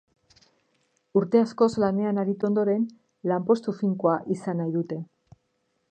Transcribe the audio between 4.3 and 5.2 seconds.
izan nahi dute.